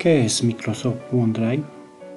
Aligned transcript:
¿Qué 0.00 0.24
es 0.24 0.42
Microsoft 0.42 0.96
OneDrive? 1.12 1.62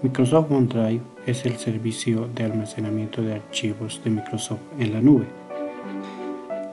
Microsoft 0.03 0.49
OneDrive 0.49 1.01
es 1.25 1.45
el 1.45 1.57
servicio 1.57 2.29
de 2.33 2.45
almacenamiento 2.45 3.21
de 3.21 3.33
archivos 3.33 3.99
de 4.05 4.09
Microsoft 4.09 4.61
en 4.79 4.93
la 4.93 5.01
nube. 5.01 5.25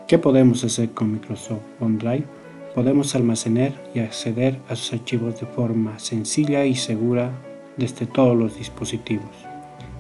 ¿Qué 0.06 0.18
podemos 0.18 0.62
hacer 0.62 0.90
con 0.90 1.10
Microsoft 1.10 1.62
OneDrive? 1.80 2.22
Podemos 2.76 3.12
almacenar 3.16 3.72
y 3.92 3.98
acceder 3.98 4.60
a 4.68 4.76
sus 4.76 4.92
archivos 4.92 5.40
de 5.40 5.46
forma 5.46 5.98
sencilla 5.98 6.64
y 6.64 6.76
segura 6.76 7.32
desde 7.76 8.06
todos 8.06 8.36
los 8.36 8.56
dispositivos. 8.56 9.34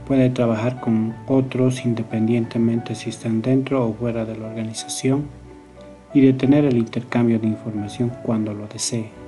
Puede 0.06 0.30
trabajar 0.30 0.80
con 0.80 1.16
otros 1.26 1.84
independientemente 1.84 2.94
si 2.94 3.10
están 3.10 3.42
dentro 3.42 3.84
o 3.84 3.94
fuera 3.94 4.24
de 4.24 4.38
la 4.38 4.46
organización 4.46 5.24
y 6.14 6.20
detener 6.20 6.66
el 6.66 6.76
intercambio 6.76 7.40
de 7.40 7.48
información 7.48 8.12
cuando 8.22 8.54
lo 8.54 8.68
desee. 8.68 9.19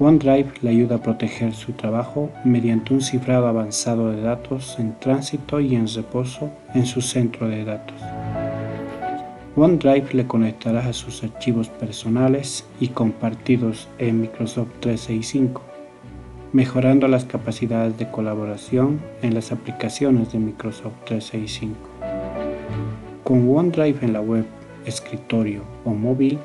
OneDrive 0.00 0.52
le 0.62 0.70
ayuda 0.70 0.96
a 0.96 1.02
proteger 1.02 1.52
su 1.54 1.72
trabajo 1.72 2.30
mediante 2.44 2.94
un 2.94 3.00
cifrado 3.00 3.48
avanzado 3.48 4.12
de 4.12 4.20
datos 4.20 4.78
en 4.78 4.96
tránsito 5.00 5.58
y 5.58 5.74
en 5.74 5.88
reposo 5.92 6.50
en 6.72 6.86
su 6.86 7.02
centro 7.02 7.48
de 7.48 7.64
datos. 7.64 8.00
OneDrive 9.56 10.14
le 10.14 10.24
conectará 10.28 10.86
a 10.86 10.92
sus 10.92 11.24
archivos 11.24 11.68
personales 11.68 12.64
y 12.78 12.88
compartidos 12.88 13.88
en 13.98 14.20
Microsoft 14.20 14.68
365, 14.78 15.62
mejorando 16.52 17.08
las 17.08 17.24
capacidades 17.24 17.98
de 17.98 18.08
colaboración 18.08 19.00
en 19.22 19.34
las 19.34 19.50
aplicaciones 19.50 20.30
de 20.30 20.38
Microsoft 20.38 20.94
365. 21.06 21.76
Con 23.24 23.50
OneDrive 23.52 23.98
en 24.02 24.12
la 24.12 24.20
web, 24.20 24.44
escritorio 24.86 25.62
o 25.84 25.90
móvil, 25.90 26.38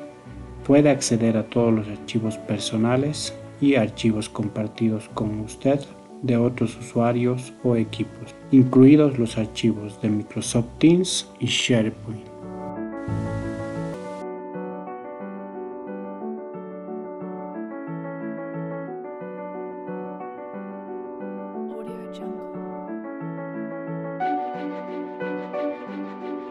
puede 0.66 0.90
acceder 0.90 1.36
a 1.36 1.44
todos 1.44 1.72
los 1.72 1.86
archivos 1.86 2.36
personales 2.36 3.32
y 3.64 3.76
archivos 3.76 4.28
compartidos 4.28 5.08
con 5.14 5.40
usted 5.40 5.80
de 6.22 6.36
otros 6.36 6.76
usuarios 6.78 7.52
o 7.64 7.76
equipos, 7.76 8.34
incluidos 8.50 9.18
los 9.18 9.38
archivos 9.38 10.00
de 10.02 10.10
Microsoft 10.10 10.66
Teams 10.78 11.28
y 11.40 11.46
SharePoint. 11.46 12.33